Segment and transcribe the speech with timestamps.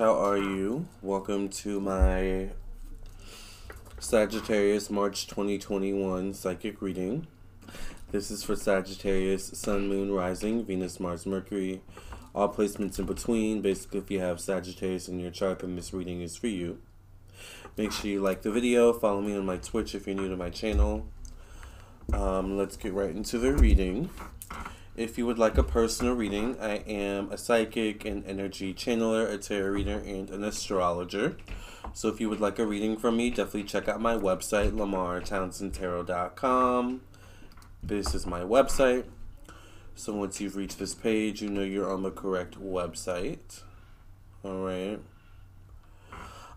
[0.00, 0.88] how are you?
[1.02, 2.48] Welcome to my
[3.98, 7.26] Sagittarius March 2021 psychic reading.
[8.10, 11.82] This is for Sagittarius, Sun, Moon, Rising, Venus, Mars, Mercury,
[12.34, 13.60] all placements in between.
[13.60, 16.78] Basically, if you have Sagittarius in your chart, then this reading is for you.
[17.76, 20.36] Make sure you like the video, follow me on my Twitch if you're new to
[20.36, 21.06] my channel.
[22.14, 24.08] Um, let's get right into the reading.
[25.00, 29.38] If you would like a personal reading, I am a psychic, an energy channeler, a
[29.38, 31.38] tarot reader, and an astrologer.
[31.94, 37.00] So if you would like a reading from me, definitely check out my website, lamartownsendtarot.com.
[37.82, 39.04] This is my website.
[39.94, 43.62] So once you've reached this page, you know you're on the correct website.
[44.44, 45.00] Alright.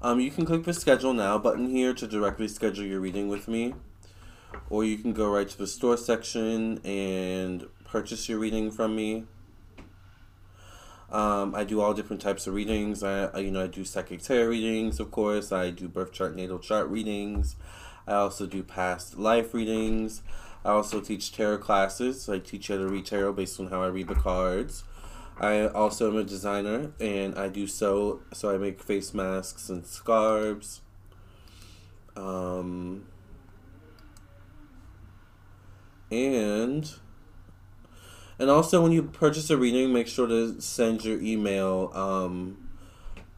[0.02, 3.48] Um, you can click the schedule now button here to directly schedule your reading with
[3.48, 3.73] me.
[4.70, 9.24] Or you can go right to the store section and purchase your reading from me.
[11.12, 13.04] Um, I do all different types of readings.
[13.04, 15.52] I, you know, I do psychic tarot readings, of course.
[15.52, 17.55] I do birth chart, natal chart readings.
[18.08, 20.24] I also do past life readings.
[20.66, 22.27] I also teach tarot classes.
[22.27, 24.84] I teach you how to read tarot based on how I read the cards.
[25.40, 29.85] I also am a designer, and I do so So I make face masks and
[29.85, 30.82] scarves.
[32.16, 33.05] Um,
[36.10, 36.91] and
[38.44, 41.94] and also, when you purchase a reading, make sure to send your email.
[41.96, 42.68] Um,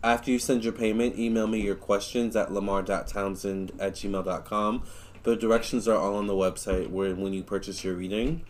[0.04, 4.84] after you send your payment, email me your questions at lamar.townsend at gmail.com.
[5.22, 8.46] The directions are all on the website where when you purchase your reading.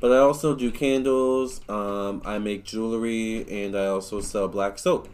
[0.00, 5.10] But I also do candles, um, I make jewelry, and I also sell black soap.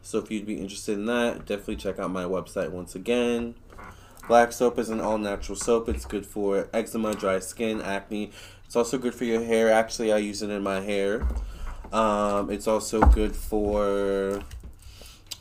[0.00, 3.54] So if you'd be interested in that, definitely check out my website once again.
[4.28, 5.90] Black soap is an all natural soap.
[5.90, 8.30] It's good for eczema, dry skin, acne,
[8.72, 9.70] it's also good for your hair.
[9.70, 11.26] Actually, I use it in my hair.
[11.92, 14.42] Um, it's also good for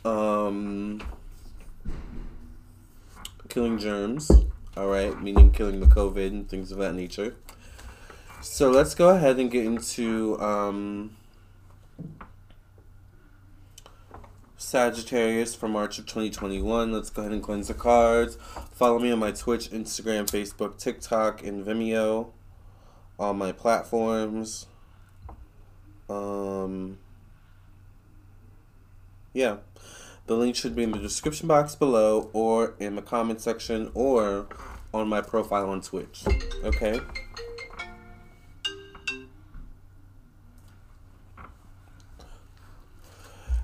[0.03, 1.01] um,
[3.47, 4.29] killing germs.
[4.75, 7.35] All right, meaning killing the COVID and things of that nature.
[8.41, 11.15] So let's go ahead and get into um,
[14.57, 16.91] Sagittarius for March of 2021.
[16.91, 18.37] Let's go ahead and cleanse the cards.
[18.73, 22.33] Follow me on my Twitch, Instagram, Facebook, TikTok, and Vimeo
[23.21, 24.65] all my platforms.
[26.09, 26.97] Um,
[29.31, 29.57] yeah.
[30.25, 34.47] The link should be in the description box below or in the comment section or
[34.93, 36.23] on my profile on Twitch.
[36.63, 36.99] Okay?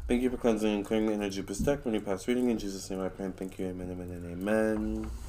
[0.08, 1.48] Thank you for cleansing and clearing the energy of
[1.84, 2.50] when you pass reading.
[2.50, 3.68] In Jesus' name I pray thank you.
[3.68, 5.27] Amen, amen, and amen.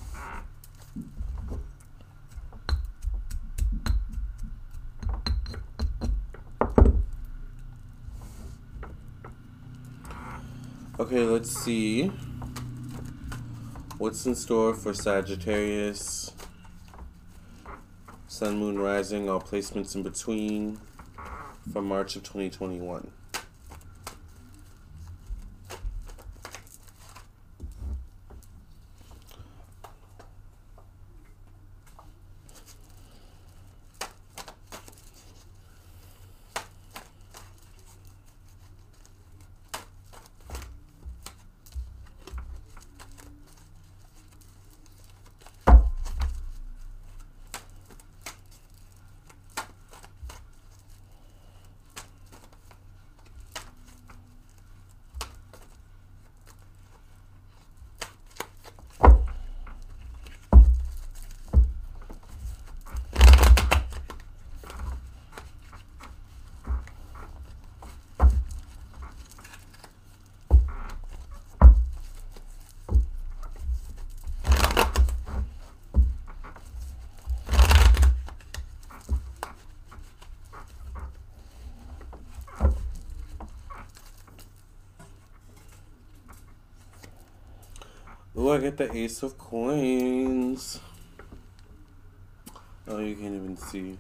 [11.11, 12.13] Okay, let's see.
[13.97, 16.33] What's in store for Sagittarius?
[18.27, 20.79] Sun, Moon, Rising, all placements in between
[21.73, 23.11] for March of 2021.
[88.47, 90.81] I get the Ace of Coins.
[92.87, 93.99] Oh, you can't even see.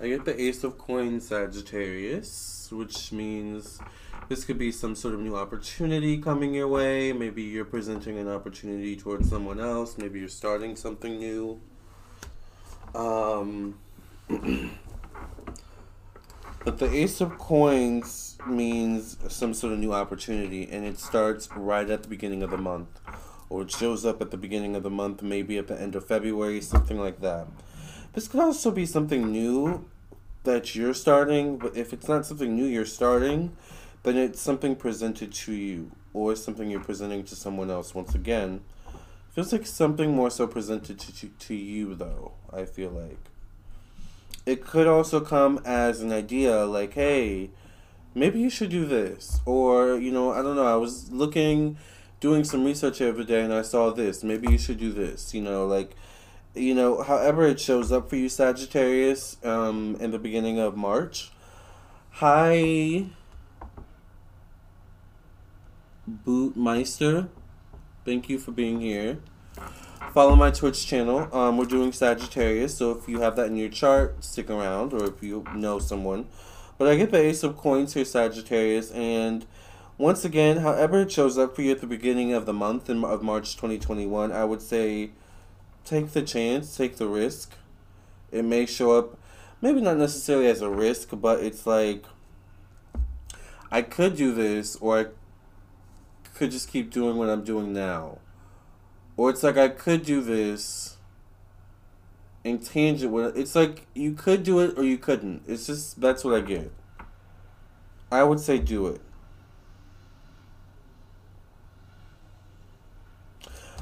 [0.00, 3.80] I get the Ace of Coins Sagittarius, which means
[4.28, 7.12] this could be some sort of new opportunity coming your way.
[7.12, 9.98] Maybe you're presenting an opportunity towards someone else.
[9.98, 11.60] Maybe you're starting something new.
[12.94, 13.78] Um,
[16.64, 21.88] but the Ace of Coins means some sort of new opportunity, and it starts right
[21.88, 23.00] at the beginning of the month,
[23.48, 26.06] or it shows up at the beginning of the month, maybe at the end of
[26.06, 27.46] February, something like that.
[28.12, 29.86] This could also be something new
[30.44, 33.56] that you're starting, but if it's not something new you're starting,
[34.02, 37.94] then it's something presented to you or something you're presenting to someone else.
[37.94, 38.60] Once again,
[39.30, 43.31] feels like something more so presented to, to, to you, though, I feel like.
[44.44, 47.50] It could also come as an idea like, hey,
[48.14, 49.40] maybe you should do this.
[49.46, 51.76] Or, you know, I don't know, I was looking,
[52.20, 54.24] doing some research every day and I saw this.
[54.24, 55.32] Maybe you should do this.
[55.32, 55.94] You know, like,
[56.54, 61.30] you know, however it shows up for you, Sagittarius, um, in the beginning of March.
[62.16, 63.06] Hi,
[66.26, 67.28] Bootmeister.
[68.04, 69.18] Thank you for being here.
[70.12, 71.26] Follow my Twitch channel.
[71.34, 75.06] Um, we're doing Sagittarius, so if you have that in your chart, stick around, or
[75.06, 76.26] if you know someone.
[76.76, 79.46] But I get the Ace of Coins here, Sagittarius, and
[79.96, 83.02] once again, however it shows up for you at the beginning of the month in,
[83.04, 85.12] of March 2021, I would say
[85.86, 87.54] take the chance, take the risk.
[88.30, 89.16] It may show up,
[89.62, 92.04] maybe not necessarily as a risk, but it's like,
[93.70, 95.06] I could do this, or I
[96.34, 98.18] could just keep doing what I'm doing now.
[99.16, 100.96] Or it's like I could do this
[102.44, 105.42] in tangent with it's like you could do it or you couldn't.
[105.46, 106.72] It's just that's what I get.
[108.10, 109.00] I would say do it.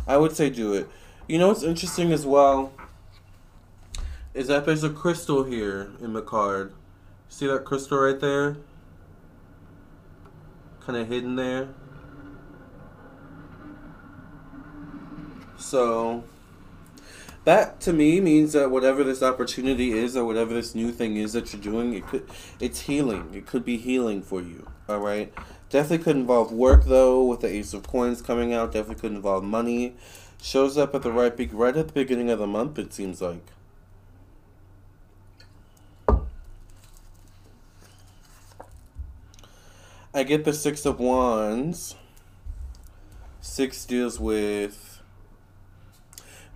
[0.07, 0.89] I would say do it.
[1.29, 2.73] You know what's interesting as well
[4.35, 6.73] is that there's a crystal here in the card.
[7.29, 8.57] See that crystal right there?
[10.81, 11.69] Kind of hidden there.
[15.61, 16.25] So
[17.45, 21.35] that to me means that whatever this opportunity is or whatever this new thing is
[21.35, 22.29] that you're doing, it could
[22.59, 23.31] it's healing.
[23.35, 24.67] It could be healing for you.
[24.89, 25.33] All right.
[25.69, 28.73] Definitely could involve work though, with the Ace of Coins coming out.
[28.73, 29.95] Definitely could involve money.
[30.43, 32.79] Shows up at the right be- right at the beginning of the month.
[32.79, 33.47] It seems like.
[40.13, 41.95] I get the Six of Wands.
[43.41, 44.90] Six deals with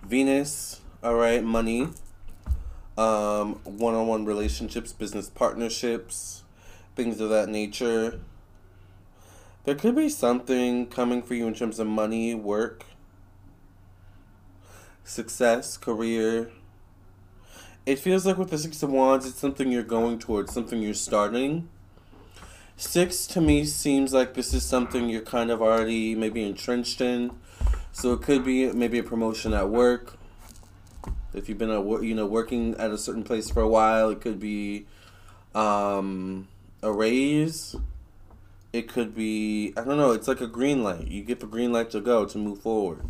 [0.07, 1.87] Venus, all right, money,
[2.95, 6.43] um, one-on-one relationships, business partnerships,
[6.95, 8.19] things of that nature.
[9.63, 12.85] There could be something coming for you in terms of money, work,
[15.03, 16.51] success, career.
[17.87, 20.93] It feels like with the Six of Wands, it's something you're going towards, something you're
[20.93, 21.67] starting.
[22.77, 27.31] Six to me seems like this is something you're kind of already maybe entrenched in
[27.95, 30.17] so it could be maybe a promotion at work.
[31.33, 34.19] If you've been at you know working at a certain place for a while, it
[34.19, 34.85] could be
[35.55, 36.49] um,
[36.83, 37.73] a raise.
[38.73, 40.11] It could be I don't know.
[40.11, 41.07] It's like a green light.
[41.07, 43.05] You get the green light to go to move forward.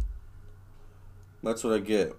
[1.42, 2.16] That's what I get.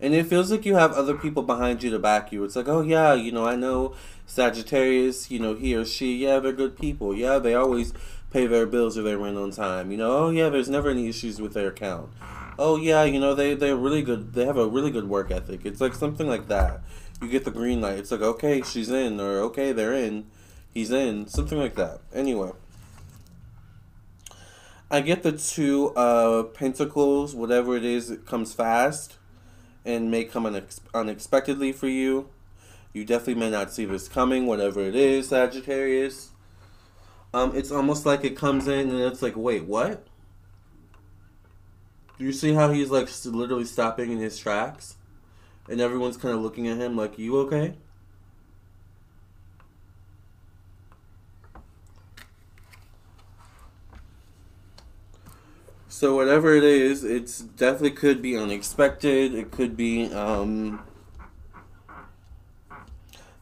[0.00, 2.42] And it feels like you have other people behind you to back you.
[2.42, 3.94] It's like, oh yeah, you know, I know
[4.26, 7.14] Sagittarius, you know, he or she, yeah, they're good people.
[7.14, 7.92] Yeah, they always
[8.30, 9.90] pay their bills or their rent on time.
[9.90, 12.10] You know, oh yeah, there's never any issues with their account.
[12.58, 14.32] Oh yeah, you know they they're really good.
[14.34, 15.60] They have a really good work ethic.
[15.64, 16.80] It's like something like that.
[17.20, 17.98] You get the green light.
[17.98, 20.26] It's like okay, she's in, or okay, they're in,
[20.72, 22.00] he's in, something like that.
[22.14, 22.52] Anyway.
[24.92, 29.18] I get the two uh, pentacles, whatever it is, it comes fast
[29.84, 32.28] and may come unex- unexpectedly for you.
[32.92, 36.30] You definitely may not see this coming, whatever it is, Sagittarius.
[37.32, 40.04] Um, it's almost like it comes in and it's like, wait, what?
[42.18, 44.96] Do you see how he's like literally stopping in his tracks,
[45.68, 47.76] and everyone's kind of looking at him like, "You okay?"
[55.88, 59.34] So whatever it is, it's definitely could be unexpected.
[59.34, 60.82] It could be um,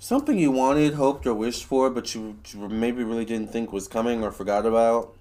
[0.08, 4.24] something you wanted, hoped, or wished for, but you, maybe really didn't think was coming
[4.24, 5.14] or forgot about.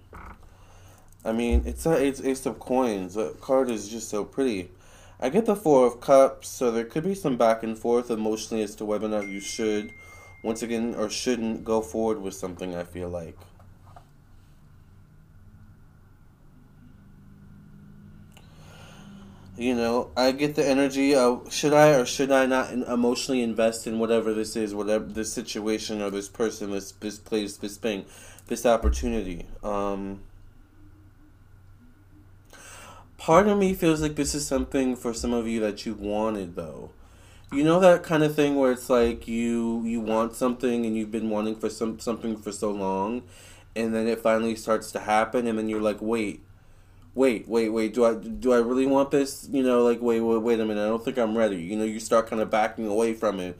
[1.25, 3.15] I mean, it's a it's Ace of Coins.
[3.15, 4.72] The card is just so pretty.
[5.20, 8.63] I get the Four of Cups, so there could be some back and forth emotionally
[8.63, 9.91] as to whether or not you should,
[10.41, 12.74] once again, or shouldn't go forward with something.
[12.74, 13.38] I feel like.
[19.58, 23.88] You know, I get the energy of should I or should I not emotionally invest
[23.88, 28.06] in whatever this is, whatever this situation or this person, this this place, this thing,
[28.46, 29.48] this opportunity.
[29.64, 30.22] Um,
[33.18, 36.56] part of me feels like this is something for some of you that you wanted
[36.56, 36.92] though.
[37.52, 41.12] You know that kind of thing where it's like you you want something and you've
[41.12, 43.24] been wanting for some something for so long,
[43.76, 46.44] and then it finally starts to happen, and then you're like, wait
[47.18, 49.48] wait, wait, wait, do I do I really want this?
[49.52, 51.58] You know, like wait, wait, wait a minute, I don't think I'm ready.
[51.58, 53.58] You know, you start kind of backing away from it.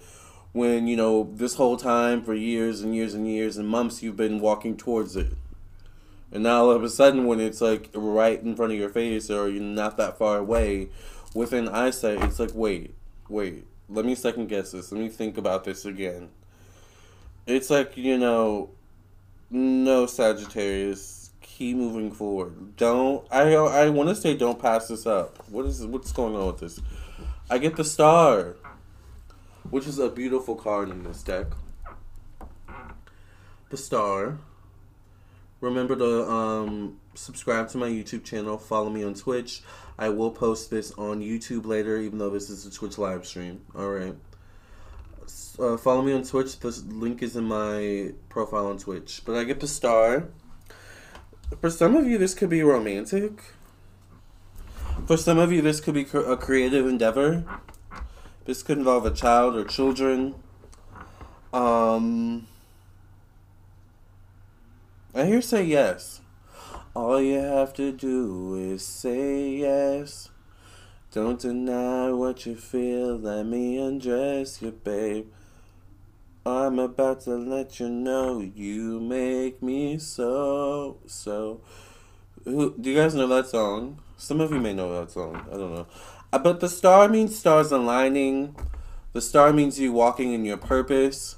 [0.58, 4.18] when, you know, this whole time for years and years and years and months you've
[4.18, 5.32] been walking towards it.
[6.32, 9.30] And now all of a sudden when it's like right in front of your face
[9.30, 10.90] or you're not that far away
[11.36, 12.96] within eyesight, it's like, wait,
[13.30, 14.92] wait, let me second guess this.
[14.92, 16.30] Let me think about this again.
[17.46, 18.72] It's like, you know,
[19.52, 21.02] no Sagittarius,
[21.48, 22.76] keep moving forward.
[22.78, 25.44] Don't I I want to say don't pass this up.
[25.50, 26.80] What is what's going on with this?
[27.50, 28.58] I get the star,
[29.70, 31.48] which is a beautiful card in this deck.
[33.70, 34.40] The star.
[35.60, 38.60] Remember to um, subscribe to my YouTube channel.
[38.60, 39.64] Follow me on Twitch.
[39.98, 43.66] I will post this on YouTube later, even though this is a Twitch live stream.
[43.76, 44.16] All right.
[45.60, 46.60] Uh, follow me on Twitch.
[46.60, 49.24] The link is in my profile on Twitch.
[49.26, 50.28] But I get the star.
[51.62, 53.42] For some of you, this could be romantic.
[55.06, 57.46] For some of you, this could be a creative endeavor.
[58.46, 60.36] This could involve a child or children.
[61.54, 62.48] Um,
[65.16, 66.22] I hear say yes.
[66.94, 70.30] All you have to do is say yes.
[71.12, 73.18] Don't deny what you feel.
[73.18, 75.28] Let me undress you, babe.
[76.48, 81.60] I'm about to let you know you make me so, so.
[82.46, 84.00] Who, do you guys know that song?
[84.16, 85.46] Some of you may know that song.
[85.52, 85.88] I don't know.
[86.32, 88.56] But the star means stars aligning.
[89.12, 91.36] The star means you walking in your purpose.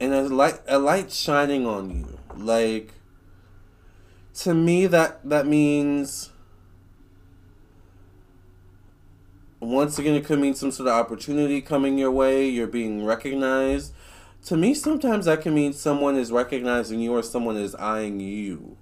[0.00, 2.18] And a light, a light shining on you.
[2.36, 2.94] Like,
[4.40, 6.30] to me, that that means
[9.60, 12.48] once again, it could mean some sort of opportunity coming your way.
[12.48, 13.92] You're being recognized.
[14.46, 18.76] To me, sometimes that can mean someone is recognizing you or someone is eyeing you.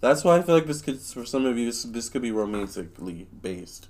[0.00, 2.32] That's why I feel like this could, for some of you, this, this could be
[2.32, 3.88] romantically based.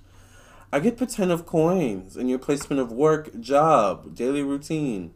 [0.73, 5.13] I get the Ten of Coins in your placement of work, job, daily routine.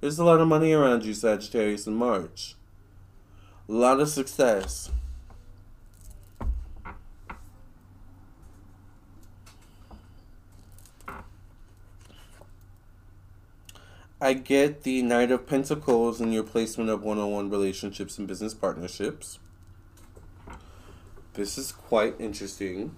[0.00, 2.54] There's a lot of money around you, Sagittarius, in March.
[3.68, 4.90] A lot of success.
[14.20, 18.26] I get the Knight of Pentacles in your placement of one on one relationships and
[18.26, 19.38] business partnerships.
[21.34, 22.96] This is quite interesting.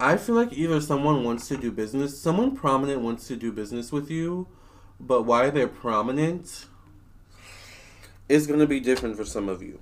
[0.00, 3.92] I feel like either someone wants to do business, someone prominent wants to do business
[3.92, 4.48] with you,
[4.98, 6.66] but why they're prominent
[8.28, 9.78] is going to be different for some of you.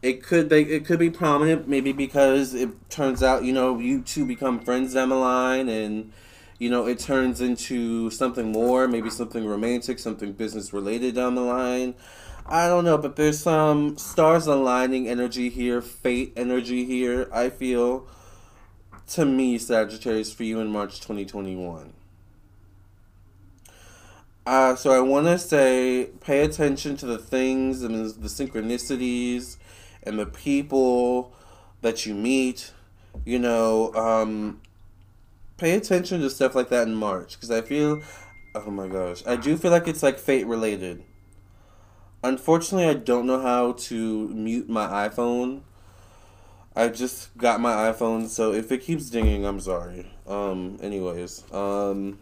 [0.00, 4.00] It could be it could be prominent maybe because it turns out you know you
[4.00, 6.12] two become friends down the line and
[6.58, 11.42] you know, it turns into something more, maybe something romantic, something business related down the
[11.42, 11.94] line.
[12.46, 18.08] I don't know, but there's some stars aligning energy here, fate energy here, I feel,
[19.08, 21.92] to me, Sagittarius, for you in March 2021.
[24.46, 29.58] Uh, so I want to say pay attention to the things and the synchronicities
[30.02, 31.34] and the people
[31.82, 32.72] that you meet.
[33.26, 34.62] You know, um,
[35.58, 38.00] pay attention to stuff like that in March because I feel,
[38.54, 41.04] oh my gosh, I do feel like it's like fate related.
[42.22, 45.62] Unfortunately, I don't know how to mute my iPhone.
[46.74, 50.10] I just got my iPhone, so if it keeps dinging, I'm sorry.
[50.26, 52.18] Um, anyways, um,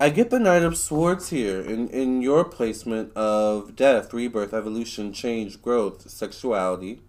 [0.00, 5.12] I get the Knight of Swords here in, in your placement of death, rebirth, evolution,
[5.12, 7.00] change, growth, sexuality.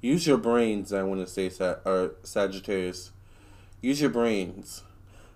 [0.00, 1.50] Use your brains, I want to say,
[1.84, 3.10] or Sagittarius.
[3.80, 4.82] Use your brains.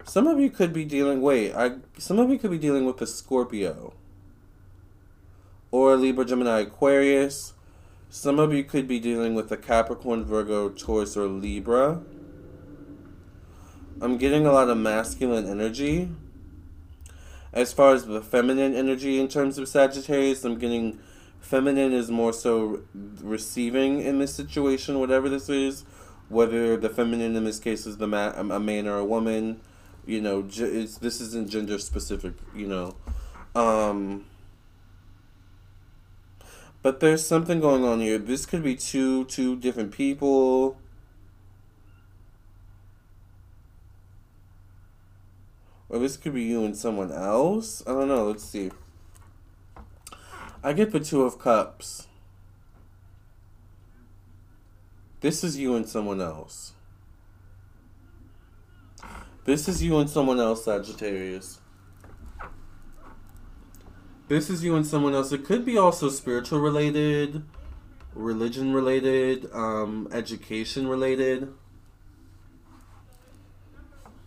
[0.05, 3.01] Some of you could be dealing, wait, I, some of you could be dealing with
[3.01, 3.95] a Scorpio.
[5.71, 7.55] Or Libra, Gemini, Aquarius.
[8.11, 12.03] Some of you could be dealing with a Capricorn, Virgo, Taurus, or Libra.
[14.01, 16.11] I'm getting a lot of masculine energy.
[17.53, 20.99] As far as the feminine energy in terms of Sagittarius, I'm getting
[21.43, 22.83] feminine is more so
[23.21, 25.85] receiving in this situation, whatever this is,
[26.29, 29.61] whether the feminine in this case is the man, a man or a woman.
[30.07, 32.33] You know, this isn't gender specific.
[32.55, 32.97] You know,
[33.55, 34.25] um,
[36.81, 38.19] but there's something going on here.
[38.19, 40.79] This could be two two different people.
[45.89, 47.83] Or this could be you and someone else.
[47.87, 48.29] I don't know.
[48.29, 48.71] Let's see.
[50.65, 52.07] I get the Two of Cups.
[55.21, 56.73] This is you and someone else.
[59.45, 61.61] This is you and someone else, Sagittarius.
[64.29, 65.33] This is you and someone else.
[65.33, 67.43] It could be also spiritual related.
[68.15, 71.53] religion related, um, education related.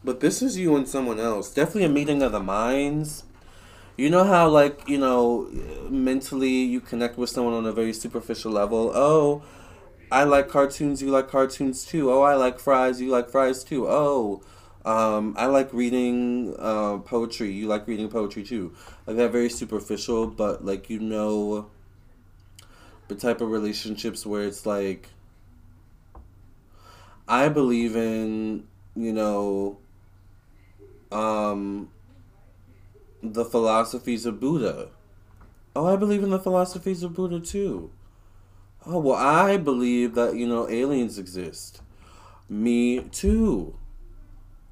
[0.04, 1.54] But this is you and someone else.
[1.54, 3.24] Definitely a meeting of the minds.
[3.98, 5.48] You know how, like, you know,
[5.90, 8.92] mentally you connect with someone on a very superficial level.
[8.94, 9.44] Oh,
[10.12, 12.12] I like cartoons, you like cartoons too.
[12.12, 13.88] Oh, I like fries, you like fries too.
[13.88, 14.42] Oh,
[14.86, 18.74] um, I like reading uh, poetry, you like reading poetry too.
[19.08, 21.70] Like that very superficial, but like you know
[23.08, 25.10] the type of relationships where it's like
[27.28, 29.78] I believe in, you know,
[31.12, 31.90] um,
[33.34, 34.90] the philosophies of Buddha.
[35.76, 37.92] Oh, I believe in the philosophies of Buddha too.
[38.86, 41.82] Oh, well, I believe that, you know, aliens exist.
[42.48, 43.78] Me too.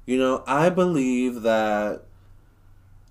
[0.06, 2.02] You know, I believe that,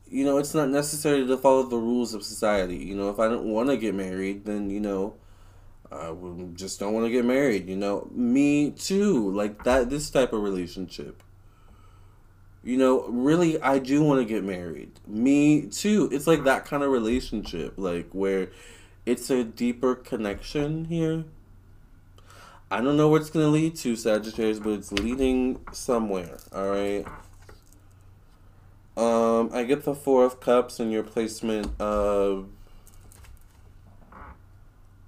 [0.10, 2.78] you know, it's not necessary to follow the rules of society.
[2.78, 5.16] You know, if I don't want to get married, then, you know,
[5.92, 6.14] I
[6.54, 7.68] just don't want to get married.
[7.68, 9.30] You know, me too.
[9.32, 11.22] Like that, this type of relationship.
[12.64, 14.92] You know, really, I do want to get married.
[15.06, 16.10] Me too.
[16.12, 18.50] It's like that kind of relationship, like where
[19.06, 21.26] it's a deeper connection here.
[22.72, 27.06] I don't know where it's going to lead to, Sagittarius, but it's leading somewhere, alright?
[28.96, 32.48] Um, I get the Four of Cups and your placement of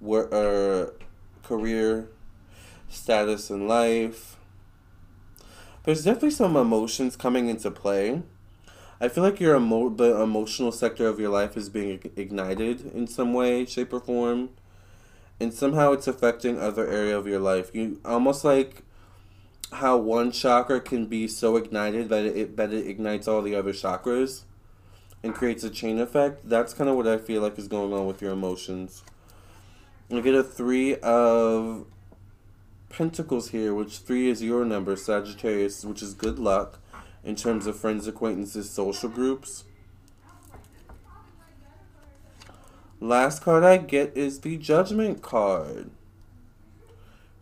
[0.00, 0.92] work, uh,
[1.42, 2.08] career,
[2.88, 4.35] status in life.
[5.86, 8.22] There's definitely some emotions coming into play.
[9.00, 13.06] I feel like your emo- the emotional sector of your life is being ignited in
[13.06, 14.50] some way, shape, or form,
[15.38, 17.72] and somehow it's affecting other area of your life.
[17.72, 18.82] You almost like
[19.74, 23.72] how one chakra can be so ignited that it that it ignites all the other
[23.72, 24.42] chakras
[25.22, 26.48] and creates a chain effect.
[26.48, 29.04] That's kind of what I feel like is going on with your emotions.
[30.10, 31.86] I get a three of
[32.96, 36.78] pentacles here, which three is your number, Sagittarius, which is good luck
[37.22, 39.64] in terms of friends, acquaintances, social groups.
[42.98, 45.90] Last card I get is the Judgment card.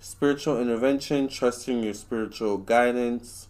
[0.01, 3.47] Spiritual intervention, trusting your spiritual guidance.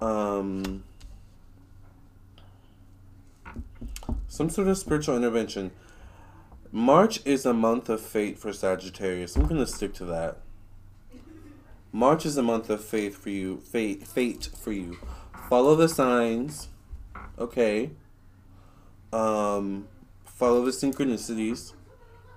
[0.00, 0.84] Um,
[4.26, 5.70] some sort of spiritual intervention.
[6.70, 9.36] March is a month of fate for Sagittarius.
[9.36, 10.38] I'm to stick to that.
[11.92, 13.58] March is a month of faith for you.
[13.58, 14.98] Fate, fate for you.
[15.48, 16.68] Follow the signs.
[17.38, 17.90] Okay.
[19.12, 19.88] Um,
[20.26, 21.72] follow the synchronicities.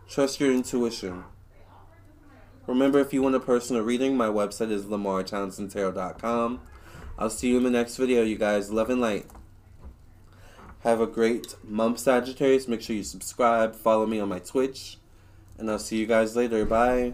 [0.07, 1.25] Trust your intuition.
[2.67, 6.61] Remember, if you want a personal reading, my website is lamartownsendtarot.com.
[7.19, 8.71] I'll see you in the next video, you guys.
[8.71, 9.25] Love and light.
[10.83, 12.67] Have a great month, Sagittarius.
[12.67, 14.97] Make sure you subscribe, follow me on my Twitch,
[15.59, 16.65] and I'll see you guys later.
[16.65, 17.13] Bye.